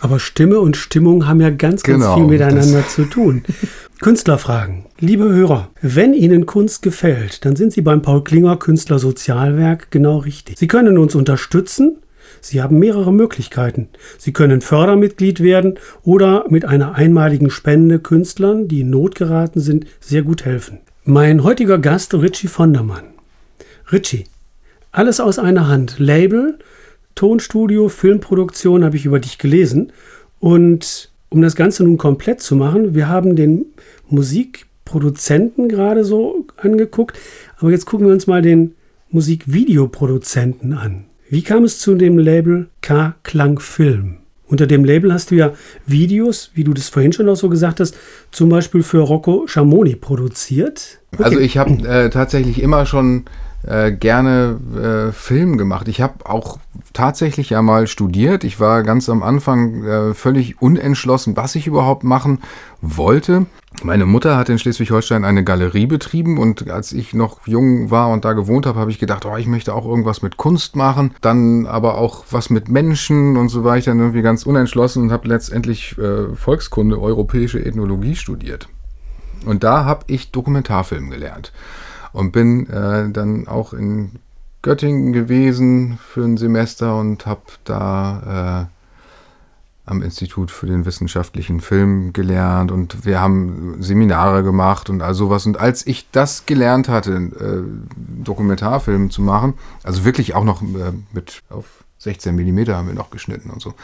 [0.00, 3.42] aber Stimme und Stimmung haben ja ganz, ganz genau, viel miteinander zu tun.
[4.00, 4.86] Künstlerfragen.
[4.98, 10.18] Liebe Hörer, wenn Ihnen Kunst gefällt, dann sind Sie beim Paul Klinger Künstler Sozialwerk genau
[10.18, 10.58] richtig.
[10.58, 11.98] Sie können uns unterstützen.
[12.40, 13.88] Sie haben mehrere Möglichkeiten.
[14.16, 19.84] Sie können Fördermitglied werden oder mit einer einmaligen Spende Künstlern, die in Not geraten sind,
[20.00, 20.78] sehr gut helfen.
[21.06, 23.04] Mein heutiger Gast Richie Vondermann.
[23.90, 24.24] Richie,
[24.92, 25.98] alles aus einer Hand.
[25.98, 26.58] Label,
[27.14, 29.92] Tonstudio, Filmproduktion habe ich über dich gelesen.
[30.40, 33.64] Und um das Ganze nun komplett zu machen, wir haben den
[34.10, 37.18] Musikproduzenten gerade so angeguckt,
[37.56, 38.74] aber jetzt gucken wir uns mal den
[39.08, 41.06] Musikvideoproduzenten an.
[41.30, 44.19] Wie kam es zu dem Label K Klang Film?
[44.50, 45.52] Unter dem Label hast du ja
[45.86, 47.96] Videos, wie du das vorhin schon auch so gesagt hast,
[48.32, 50.98] zum Beispiel für Rocco Schamoni produziert.
[51.12, 51.22] Okay.
[51.22, 53.26] Also ich habe äh, tatsächlich immer schon
[53.66, 55.88] äh, gerne äh, Film gemacht.
[55.88, 56.58] Ich habe auch
[56.92, 58.44] tatsächlich ja mal studiert.
[58.44, 62.40] Ich war ganz am Anfang äh, völlig unentschlossen, was ich überhaupt machen
[62.80, 63.46] wollte.
[63.82, 68.24] Meine Mutter hat in Schleswig-Holstein eine Galerie betrieben und als ich noch jung war und
[68.24, 71.66] da gewohnt habe, habe ich gedacht, oh, ich möchte auch irgendwas mit Kunst machen, dann
[71.66, 75.28] aber auch was mit Menschen und so war ich dann irgendwie ganz unentschlossen und habe
[75.28, 78.68] letztendlich äh, Volkskunde, europäische Ethnologie studiert.
[79.46, 81.52] Und da habe ich Dokumentarfilm gelernt
[82.12, 84.12] und bin äh, dann auch in
[84.62, 88.80] Göttingen gewesen für ein Semester und habe da äh,
[89.90, 95.46] am Institut für den wissenschaftlichen Film gelernt und wir haben Seminare gemacht und all sowas.
[95.46, 100.92] Und als ich das gelernt hatte, äh, Dokumentarfilm zu machen, also wirklich auch noch äh,
[101.12, 103.74] mit auf 16 Millimeter haben wir noch geschnitten und so.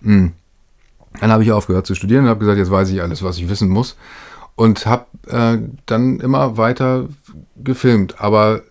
[0.00, 0.28] Mm.
[1.20, 3.48] Dann habe ich aufgehört zu studieren und habe gesagt, jetzt weiß ich alles, was ich
[3.48, 3.96] wissen muss.
[4.54, 7.08] Und habe äh, dann immer weiter
[7.56, 8.62] gefilmt, aber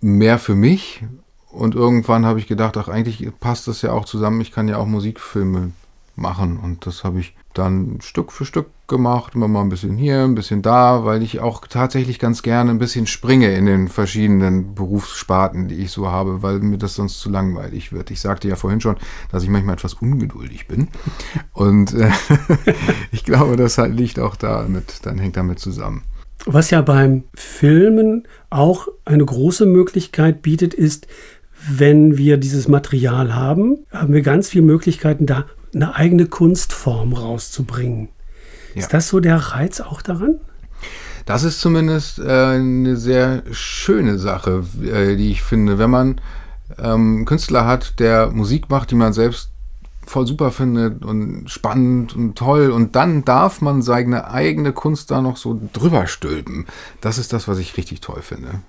[0.00, 1.04] mehr für mich.
[1.50, 4.40] Und irgendwann habe ich gedacht, ach, eigentlich passt das ja auch zusammen.
[4.40, 5.72] Ich kann ja auch Musikfilme
[6.16, 6.58] machen.
[6.58, 10.34] Und das habe ich dann Stück für Stück gemacht, immer mal ein bisschen hier, ein
[10.34, 15.68] bisschen da, weil ich auch tatsächlich ganz gerne ein bisschen springe in den verschiedenen Berufssparten,
[15.68, 18.10] die ich so habe, weil mir das sonst zu langweilig wird.
[18.10, 18.96] Ich sagte ja vorhin schon,
[19.32, 20.88] dass ich manchmal etwas ungeduldig bin.
[21.52, 22.10] Und äh,
[23.12, 26.02] ich glaube, das halt liegt auch damit, dann hängt damit zusammen.
[26.44, 31.08] Was ja beim Filmen auch eine große Möglichkeit bietet, ist,
[31.68, 35.46] wenn wir dieses Material haben, haben wir ganz viele Möglichkeiten, da
[35.76, 38.08] eine eigene Kunstform rauszubringen.
[38.74, 38.80] Ja.
[38.80, 40.40] Ist das so der Reiz auch daran?
[41.24, 45.78] Das ist zumindest äh, eine sehr schöne Sache, äh, die ich finde.
[45.78, 46.20] Wenn man
[46.78, 49.50] ähm, Künstler hat, der Musik macht, die man selbst
[50.06, 55.20] voll super findet und spannend und toll und dann darf man seine eigene Kunst da
[55.20, 56.66] noch so drüber stülpen.
[57.00, 58.60] Das ist das, was ich richtig toll finde.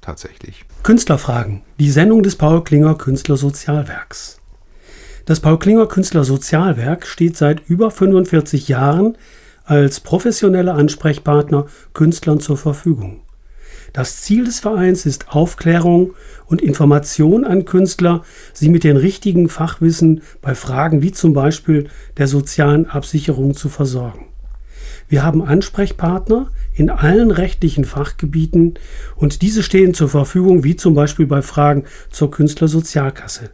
[0.00, 0.64] Tatsächlich.
[0.82, 1.62] Künstlerfragen.
[1.80, 4.38] Die Sendung des Paul Klinger Künstlersozialwerks.
[5.26, 9.16] Das Paul Klinger Künstler Sozialwerk steht seit über 45 Jahren
[9.64, 13.22] als professioneller Ansprechpartner Künstlern zur Verfügung.
[13.94, 16.12] Das Ziel des Vereins ist Aufklärung
[16.44, 22.28] und Information an Künstler, sie mit den richtigen Fachwissen bei Fragen wie zum Beispiel der
[22.28, 24.26] sozialen Absicherung zu versorgen.
[25.08, 28.74] Wir haben Ansprechpartner in allen rechtlichen Fachgebieten
[29.16, 33.52] und diese stehen zur Verfügung, wie zum Beispiel bei Fragen zur Künstlersozialkasse.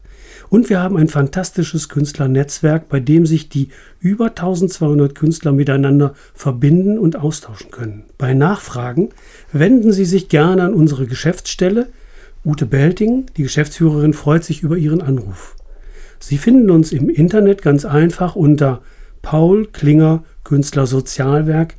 [0.51, 3.69] Und wir haben ein fantastisches Künstlernetzwerk, bei dem sich die
[4.01, 8.03] über 1200 Künstler miteinander verbinden und austauschen können.
[8.19, 9.11] Bei Nachfragen
[9.53, 11.87] wenden Sie sich gerne an unsere Geschäftsstelle.
[12.45, 15.55] Ute Belting, die Geschäftsführerin, freut sich über Ihren Anruf.
[16.19, 18.83] Sie finden uns im Internet ganz einfach unter
[19.23, 21.77] Paul Klinger Künstler Sozialwerk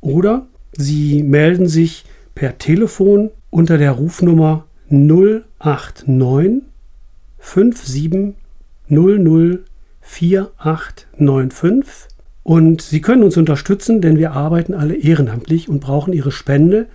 [0.00, 6.69] oder Sie melden sich per Telefon unter der Rufnummer 089
[7.40, 8.34] 57
[8.88, 9.64] 00
[10.00, 12.08] 4895
[12.42, 16.86] und Sie können uns unterstützen, denn wir arbeiten alle ehrenamtlich und brauchen Ihre Spende.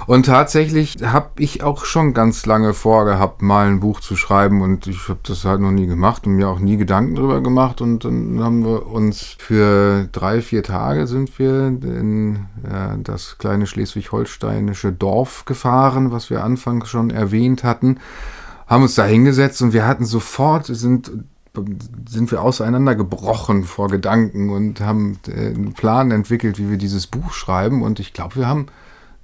[0.07, 4.61] Und tatsächlich habe ich auch schon ganz lange vorgehabt, mal ein Buch zu schreiben.
[4.61, 7.81] Und ich habe das halt noch nie gemacht und mir auch nie Gedanken drüber gemacht.
[7.81, 13.67] Und dann haben wir uns für drei, vier Tage sind wir in äh, das kleine
[13.67, 17.97] schleswig-holsteinische Dorf gefahren, was wir anfangs schon erwähnt hatten
[18.71, 21.11] haben uns da hingesetzt und wir hatten sofort, sind,
[22.07, 27.33] sind wir auseinandergebrochen vor Gedanken und haben äh, einen Plan entwickelt, wie wir dieses Buch
[27.33, 27.81] schreiben.
[27.81, 28.67] Und ich glaube, wir haben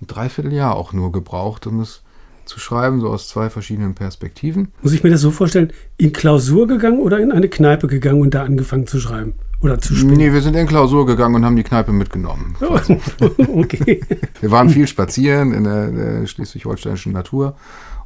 [0.01, 2.03] ein Dreivierteljahr auch nur gebraucht, um es
[2.45, 4.69] zu schreiben, so aus zwei verschiedenen Perspektiven.
[4.81, 8.33] Muss ich mir das so vorstellen, in Klausur gegangen oder in eine Kneipe gegangen und
[8.33, 9.33] da angefangen zu schreiben?
[9.59, 10.13] Oder zu spielen?
[10.13, 12.55] Nee, wir sind in Klausur gegangen und haben die Kneipe mitgenommen.
[13.53, 14.01] okay.
[14.39, 17.55] Wir waren viel spazieren in der, der schleswig-holsteinischen Natur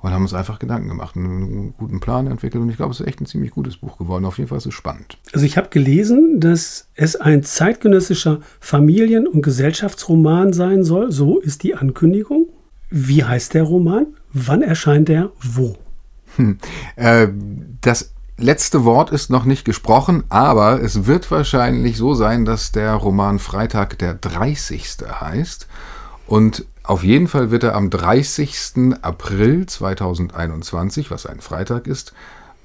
[0.02, 2.62] und haben uns einfach Gedanken gemacht und einen guten Plan entwickelt.
[2.62, 4.26] Und ich glaube, es ist echt ein ziemlich gutes Buch geworden.
[4.26, 5.18] Auf jeden Fall ist es spannend.
[5.34, 11.12] Also ich habe gelesen, dass es ein zeitgenössischer Familien- und Gesellschaftsroman sein soll.
[11.12, 12.48] So ist die Ankündigung.
[12.90, 14.08] Wie heißt der Roman?
[14.34, 15.32] Wann erscheint er?
[15.42, 15.78] Wo?
[16.36, 16.58] Hm.
[16.96, 17.28] Äh,
[17.82, 22.94] das letzte Wort ist noch nicht gesprochen, aber es wird wahrscheinlich so sein, dass der
[22.94, 24.98] Roman Freitag der 30.
[25.20, 25.68] heißt.
[26.26, 28.98] Und auf jeden Fall wird er am 30.
[29.02, 32.12] April 2021, was ein Freitag ist,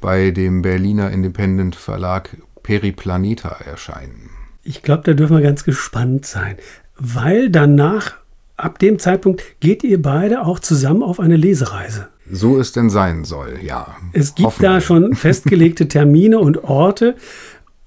[0.00, 4.30] bei dem Berliner Independent Verlag Periplaneta erscheinen.
[4.64, 6.56] Ich glaube, da dürfen wir ganz gespannt sein,
[6.98, 8.14] weil danach,
[8.56, 12.08] ab dem Zeitpunkt, geht ihr beide auch zusammen auf eine Lesereise.
[12.28, 13.96] So es denn sein soll, ja.
[14.12, 17.14] Es gibt da schon festgelegte Termine und Orte.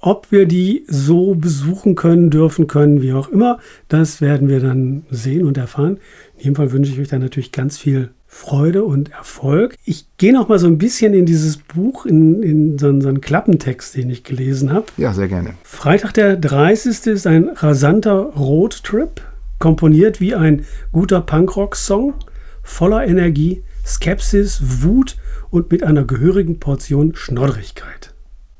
[0.01, 5.03] Ob wir die so besuchen können, dürfen können, wie auch immer, das werden wir dann
[5.09, 5.97] sehen und erfahren.
[6.39, 9.75] In jedem Fall wünsche ich euch da natürlich ganz viel Freude und Erfolg.
[9.83, 13.09] Ich gehe noch mal so ein bisschen in dieses Buch, in, in so, einen, so
[13.09, 14.85] einen Klappentext, den ich gelesen habe.
[14.95, 15.55] Ja, sehr gerne.
[15.63, 17.07] Freitag der 30.
[17.07, 19.21] ist ein rasanter Roadtrip,
[19.57, 22.13] komponiert wie ein guter Punkrock-Song,
[22.63, 25.17] voller Energie, Skepsis, Wut
[25.49, 28.13] und mit einer gehörigen Portion Schnoddrigkeit.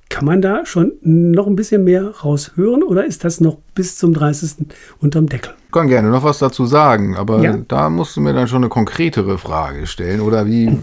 [0.10, 4.14] Kann man da schon noch ein bisschen mehr raushören oder ist das noch bis zum
[4.14, 4.68] 30.
[5.00, 5.54] unterm Deckel?
[5.70, 7.56] Ich kann gerne noch was dazu sagen, aber ja.
[7.68, 10.76] da musst du mir dann schon eine konkretere Frage stellen oder wie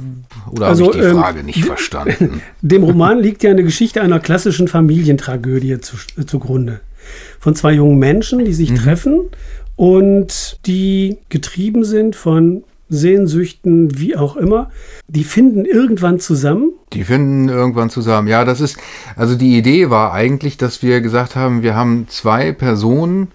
[0.49, 2.41] oder also, habe ich die ähm, Frage nicht verstanden?
[2.63, 6.83] Dem Roman liegt ja eine Geschichte einer klassischen Familientragödie zu, zugrunde.
[7.41, 8.77] Von zwei jungen Menschen, die sich mhm.
[8.77, 9.21] treffen
[9.75, 14.71] und die getrieben sind von Sehnsüchten, wie auch immer,
[15.09, 16.71] die finden irgendwann zusammen.
[16.93, 18.29] Die finden irgendwann zusammen.
[18.29, 18.79] Ja, das ist,
[19.17, 23.33] also die Idee war eigentlich, dass wir gesagt haben, wir haben zwei Personen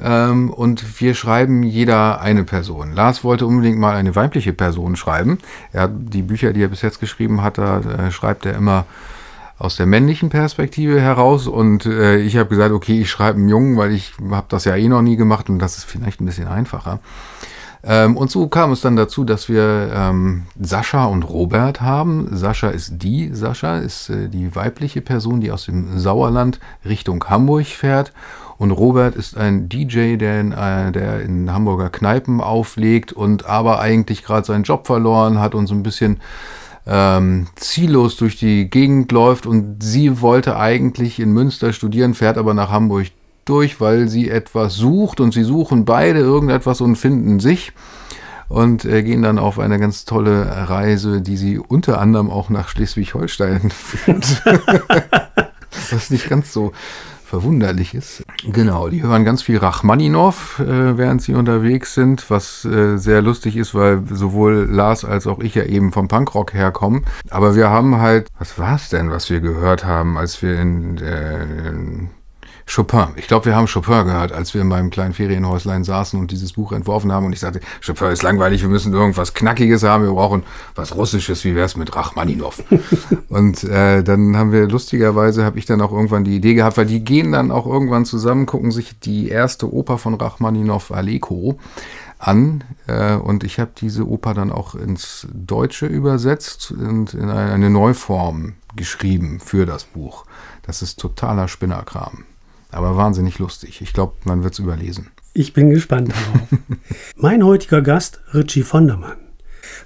[0.00, 2.92] ähm, und wir schreiben jeder eine Person.
[2.92, 5.38] Lars wollte unbedingt mal eine weibliche Person schreiben.
[5.72, 8.86] Er hat die Bücher, die er bis jetzt geschrieben hat, da äh, schreibt er immer
[9.58, 13.76] aus der männlichen Perspektive heraus und äh, ich habe gesagt, okay, ich schreibe einen Jungen,
[13.76, 16.48] weil ich habe das ja eh noch nie gemacht und das ist vielleicht ein bisschen
[16.48, 16.98] einfacher.
[17.84, 22.28] Ähm, und so kam es dann dazu, dass wir ähm, Sascha und Robert haben.
[22.30, 27.66] Sascha ist die, Sascha ist äh, die weibliche Person, die aus dem Sauerland Richtung Hamburg
[27.66, 28.12] fährt.
[28.62, 33.80] Und Robert ist ein DJ, der in, äh, der in Hamburger Kneipen auflegt und aber
[33.80, 36.20] eigentlich gerade seinen Job verloren hat und so ein bisschen
[36.86, 39.46] ähm, ziellos durch die Gegend läuft.
[39.46, 43.08] Und sie wollte eigentlich in Münster studieren, fährt aber nach Hamburg
[43.46, 47.72] durch, weil sie etwas sucht und sie suchen beide irgendetwas und finden sich
[48.48, 52.68] und äh, gehen dann auf eine ganz tolle Reise, die sie unter anderem auch nach
[52.68, 54.40] Schleswig-Holstein führt.
[55.90, 56.72] Was nicht ganz so
[57.32, 58.24] verwunderlich ist.
[58.44, 63.56] Genau, die hören ganz viel Rachmaninov, äh, während sie unterwegs sind, was äh, sehr lustig
[63.56, 67.06] ist, weil sowohl Lars als auch ich ja eben vom Punkrock herkommen.
[67.30, 70.98] Aber wir haben halt, was war es denn, was wir gehört haben, als wir in,
[70.98, 72.10] äh, in
[72.66, 73.08] Chopin.
[73.16, 76.52] Ich glaube, wir haben Chopin gehört, als wir in meinem kleinen Ferienhäuslein saßen und dieses
[76.52, 77.26] Buch entworfen haben.
[77.26, 80.44] Und ich sagte, Chopin ist langweilig, wir müssen irgendwas Knackiges haben, wir brauchen
[80.74, 82.62] was Russisches, wie wäre es mit Rachmaninow?
[83.28, 86.86] und äh, dann haben wir lustigerweise, habe ich dann auch irgendwann die Idee gehabt, weil
[86.86, 91.58] die gehen dann auch irgendwann zusammen, gucken sich die erste Oper von Rachmaninow, Aleko,
[92.18, 97.52] an äh, und ich habe diese Oper dann auch ins Deutsche übersetzt und in eine,
[97.52, 100.24] eine Neuform geschrieben für das Buch.
[100.62, 102.24] Das ist totaler Spinnerkram
[102.72, 103.80] aber wahnsinnig lustig.
[103.80, 105.08] Ich glaube, man wird es überlesen.
[105.34, 106.48] Ich bin gespannt darauf.
[107.16, 109.16] mein heutiger Gast, Richie Vondermann.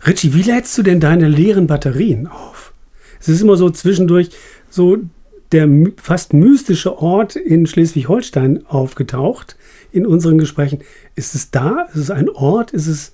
[0.07, 2.73] Richie, wie lädst du denn deine leeren Batterien auf?
[3.21, 4.31] Es ist immer so zwischendurch
[4.71, 4.99] so
[5.53, 9.57] der fast mystische Ort in Schleswig-Holstein aufgetaucht
[9.93, 10.81] in unseren Gesprächen.
[11.15, 11.83] Ist es da?
[11.93, 12.73] Ist es ein Ort?
[12.73, 13.13] Ist es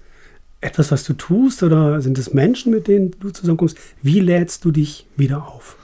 [0.61, 1.63] etwas, was du tust?
[1.63, 3.77] Oder sind es Menschen, mit denen du zusammenkommst?
[4.01, 5.77] Wie lädst du dich wieder auf?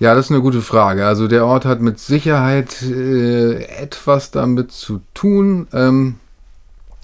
[0.00, 1.06] Ja, das ist eine gute Frage.
[1.06, 5.68] Also der Ort hat mit Sicherheit äh, etwas damit zu tun.
[5.74, 6.14] Ähm,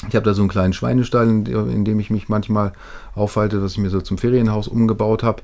[0.08, 2.72] ich habe da so einen kleinen Schweinestall, in, in, dem ich mich manchmal
[3.14, 5.42] aufhalte, was ich mir so zum Ferienhaus umgebaut habe.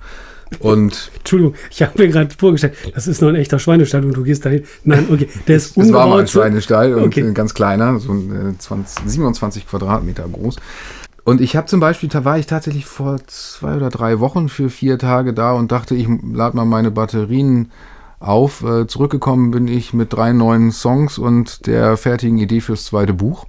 [0.60, 4.24] Und Entschuldigung, ich habe mir gerade vorgestellt, das ist noch ein echter Schweinestall und du
[4.24, 4.64] gehst dahin.
[4.84, 5.94] Nein, okay, der ist umgebaut.
[5.94, 7.20] Das war mal ein Schweinestall und okay.
[7.20, 10.56] ein ganz kleiner, so ein 20, äh, 27 Quadratmeter groß.
[11.24, 14.70] Und ich habe zum Beispiel, da war ich tatsächlich vor zwei oder drei Wochen für
[14.70, 17.70] vier Tage da und dachte, ich lade mal meine Batterien
[18.18, 18.64] auf.
[18.64, 23.46] Äh, zurückgekommen bin ich mit drei neuen Songs und der fertigen Idee fürs zweite Buch.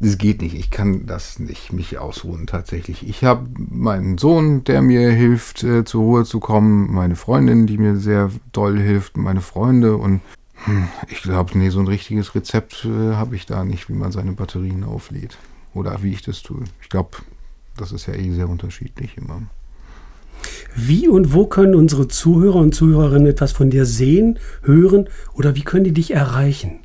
[0.00, 0.54] Das geht nicht.
[0.54, 3.08] Ich kann das nicht mich ausruhen tatsächlich.
[3.08, 7.78] Ich habe meinen Sohn, der mir hilft, äh, zur Ruhe zu kommen, meine Freundin, die
[7.78, 10.20] mir sehr doll hilft, meine Freunde und
[10.64, 14.12] hm, ich glaube, nee, so ein richtiges Rezept äh, habe ich da nicht, wie man
[14.12, 15.38] seine Batterien auflädt
[15.74, 16.64] oder wie ich das tue.
[16.82, 17.10] Ich glaube,
[17.76, 19.42] das ist ja eh sehr unterschiedlich immer.
[20.74, 25.62] Wie und wo können unsere Zuhörer und Zuhörerinnen etwas von dir sehen, hören oder wie
[25.62, 26.80] können die dich erreichen?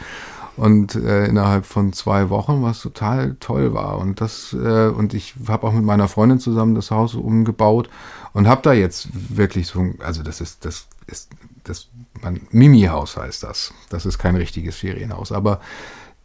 [0.56, 4.00] Und äh, innerhalb von zwei Wochen, was total toll war.
[4.00, 7.90] Und das, äh, und ich habe auch mit meiner Freundin zusammen das Haus umgebaut
[8.34, 11.30] und habe da jetzt wirklich so, also das ist, das ist,
[11.64, 11.90] das,
[12.22, 13.72] mein Mimi-Haus heißt das.
[13.90, 15.60] Das ist kein richtiges Ferienhaus, aber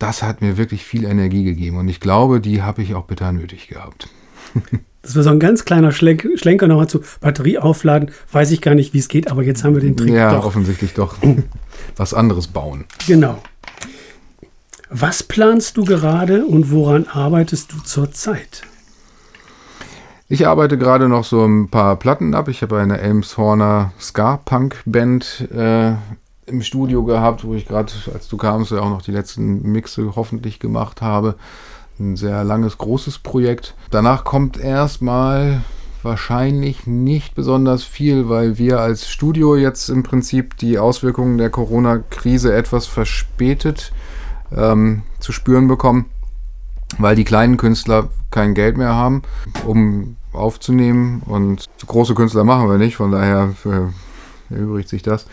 [0.03, 3.33] das hat mir wirklich viel Energie gegeben und ich glaube, die habe ich auch bitter
[3.33, 4.09] nötig gehabt.
[5.05, 8.13] Das war so ein ganz kleiner Schlenk Schlenker nochmal zu Batterie aufladen.
[8.31, 10.45] Weiß ich gar nicht, wie es geht, aber jetzt haben wir den Trick ja, doch.
[10.47, 11.17] offensichtlich doch.
[11.97, 12.85] Was anderes bauen.
[13.09, 13.43] Genau.
[14.91, 18.63] Was planst du gerade und woran arbeitest du zurzeit?
[20.29, 22.47] Ich arbeite gerade noch so ein paar Platten ab.
[22.47, 25.95] Ich habe eine Elmshorner Ska-Punk-Band äh,
[26.47, 30.13] im Studio gehabt, wo ich gerade, als du kamst, ja auch noch die letzten Mixe
[30.17, 31.37] hoffentlich gemacht habe.
[32.01, 33.75] Ein sehr langes, großes Projekt.
[33.91, 35.63] Danach kommt erstmal
[36.03, 42.53] wahrscheinlich nicht besonders viel, weil wir als Studio jetzt im Prinzip die Auswirkungen der Corona-Krise
[42.53, 43.93] etwas verspätet
[44.55, 46.07] ähm, zu spüren bekommen,
[46.99, 49.23] weil die kleinen Künstler kein Geld mehr haben,
[49.65, 51.23] um aufzunehmen.
[51.27, 55.27] Und große Künstler machen wir nicht, von daher äh, erübrigt sich das.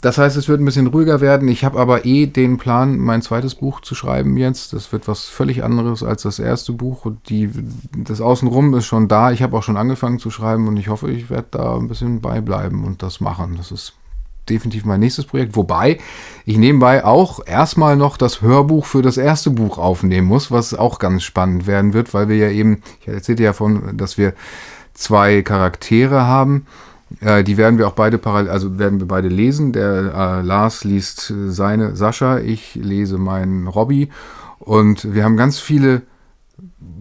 [0.00, 1.48] Das heißt, es wird ein bisschen ruhiger werden.
[1.48, 4.72] Ich habe aber eh den Plan, mein zweites Buch zu schreiben jetzt.
[4.72, 7.06] Das wird was völlig anderes als das erste Buch.
[7.28, 7.50] Die,
[7.96, 9.32] das Außenrum ist schon da.
[9.32, 12.20] Ich habe auch schon angefangen zu schreiben und ich hoffe, ich werde da ein bisschen
[12.20, 13.54] beibleiben und das machen.
[13.56, 13.94] Das ist
[14.48, 15.56] definitiv mein nächstes Projekt.
[15.56, 15.98] Wobei
[16.44, 20.98] ich nebenbei auch erstmal noch das Hörbuch für das erste Buch aufnehmen muss, was auch
[20.98, 24.34] ganz spannend werden wird, weil wir ja eben, ich erzählte ja von, dass wir
[24.94, 26.66] zwei Charaktere haben
[27.20, 29.72] äh, die werden wir auch beide parallel, also werden wir beide lesen.
[29.72, 34.10] Der äh, Lars liest seine Sascha, ich lese meinen Robby.
[34.58, 36.02] Und wir haben ganz viele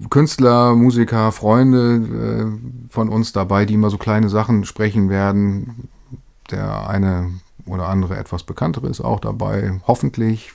[0.09, 5.89] Künstler, Musiker, Freunde äh, von uns dabei, die immer so kleine Sachen sprechen werden.
[6.51, 7.32] Der eine
[7.66, 10.53] oder andere etwas bekanntere ist auch dabei, hoffentlich.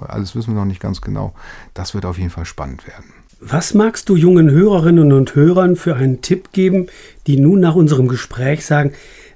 [0.00, 1.34] Alles wissen wir noch nicht ganz genau.
[1.74, 3.12] Das wird auf jeden Fall spannend werden.
[3.40, 6.86] Was magst du jungen Hörerinnen und Hörern für einen Tipp geben,
[7.26, 8.92] die nun nach unserem Gespräch sagen,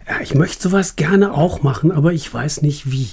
[0.08, 3.10] ja, ich möchte sowas gerne auch machen, aber ich weiß nicht wie?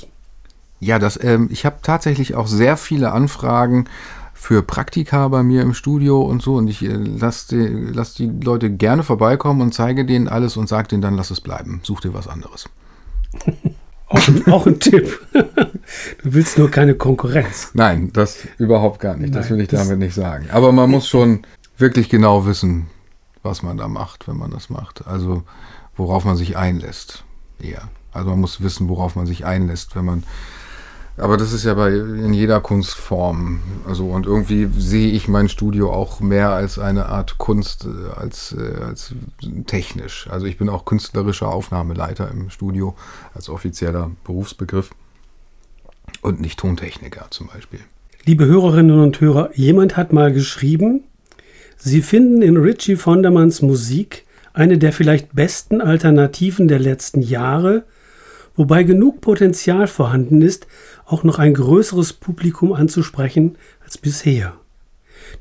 [0.80, 3.86] Ja, das, ähm, ich habe tatsächlich auch sehr viele Anfragen
[4.34, 8.28] für Praktika bei mir im Studio und so und ich äh, lasse die, lass die
[8.28, 12.02] Leute gerne vorbeikommen und zeige denen alles und sage denen dann, lass es bleiben, such
[12.02, 12.70] dir was anderes.
[14.10, 15.20] Auch ein, auch ein Tipp.
[15.34, 17.72] Du willst nur keine Konkurrenz.
[17.74, 19.34] Nein, das überhaupt gar nicht.
[19.34, 20.48] Nein, das will ich damit nicht sagen.
[20.52, 21.42] Aber man muss schon
[21.78, 22.88] wirklich genau wissen,
[23.44, 25.08] was man da macht, wenn man das macht.
[25.08, 25.44] Also
[25.96, 27.24] worauf man sich einlässt.
[27.62, 27.90] Eher.
[28.14, 30.24] Also man muss wissen, worauf man sich einlässt, wenn man
[31.18, 33.60] aber das ist ja bei in jeder Kunstform.
[33.88, 38.56] Also und irgendwie sehe ich mein Studio auch mehr als eine Art Kunst äh, als,
[38.58, 39.14] äh, als
[39.66, 40.28] technisch.
[40.30, 42.96] Also ich bin auch künstlerischer Aufnahmeleiter im Studio
[43.34, 44.92] als offizieller Berufsbegriff
[46.22, 47.80] und nicht Tontechniker zum Beispiel.
[48.26, 51.04] Liebe Hörerinnen und Hörer, jemand hat mal geschrieben,
[51.80, 57.84] Sie finden in Richie Vondermanns Musik eine der vielleicht besten Alternativen der letzten Jahre,
[58.56, 60.66] wobei genug Potenzial vorhanden ist,
[61.08, 64.54] auch noch ein größeres Publikum anzusprechen als bisher.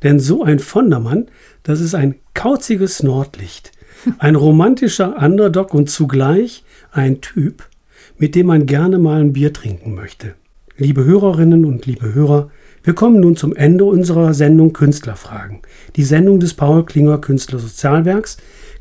[0.03, 1.27] Denn so ein Vondermann,
[1.65, 3.73] das ist ein kauziges Nordlicht,
[4.19, 7.69] ein romantischer Underdog und zugleich ein Typ,
[8.17, 10.35] mit dem man gerne mal ein Bier trinken möchte.
[10.79, 12.51] Liebe Hörerinnen und liebe Hörer,
[12.85, 15.61] wir kommen nun zum Ende unserer Sendung Künstlerfragen,
[15.97, 18.37] die Sendung des Paul Klinger Künstlersozialwerks,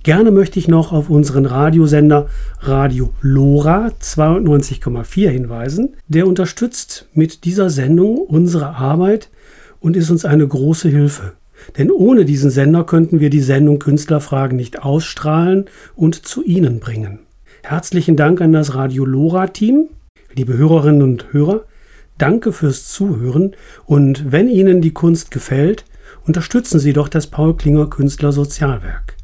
[0.05, 2.29] Gerne möchte ich noch auf unseren Radiosender
[2.59, 5.95] Radio Lora 92,4 hinweisen.
[6.07, 9.31] Der unterstützt mit dieser Sendung unsere Arbeit
[9.79, 11.31] und ist uns eine große Hilfe.
[11.79, 17.17] Denn ohne diesen Sender könnten wir die Sendung Künstlerfragen nicht ausstrahlen und zu Ihnen bringen.
[17.63, 19.89] Herzlichen Dank an das Radio Lora Team.
[20.35, 21.61] Liebe Hörerinnen und Hörer,
[22.19, 23.55] danke fürs Zuhören
[23.87, 25.83] und wenn Ihnen die Kunst gefällt,
[26.27, 29.14] unterstützen Sie doch das Paul Klinger Künstler Sozialwerk.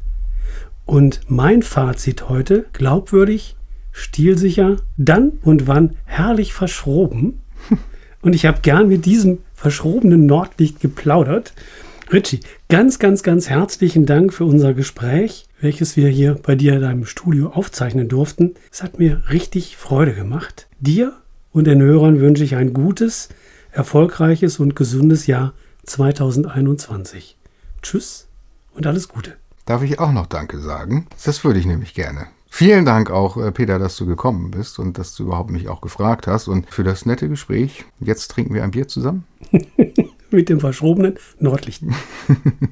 [0.92, 3.56] Und mein Fazit heute, glaubwürdig,
[3.92, 7.40] stilsicher, dann und wann herrlich verschroben.
[8.20, 11.54] Und ich habe gern mit diesem verschrobenen Nordlicht geplaudert.
[12.12, 16.82] Richie, ganz, ganz, ganz herzlichen Dank für unser Gespräch, welches wir hier bei dir in
[16.82, 18.52] deinem Studio aufzeichnen durften.
[18.70, 20.68] Es hat mir richtig Freude gemacht.
[20.78, 21.14] Dir
[21.52, 23.30] und den Hörern wünsche ich ein gutes,
[23.70, 27.38] erfolgreiches und gesundes Jahr 2021.
[27.80, 28.28] Tschüss
[28.74, 29.41] und alles Gute.
[29.64, 31.06] Darf ich auch noch Danke sagen?
[31.24, 32.26] Das würde ich nämlich gerne.
[32.48, 35.80] Vielen Dank auch, äh, Peter, dass du gekommen bist und dass du überhaupt mich auch
[35.80, 37.86] gefragt hast und für das nette Gespräch.
[37.98, 39.24] Jetzt trinken wir ein Bier zusammen.
[40.30, 41.94] Mit dem verschrobenen Nordlichten.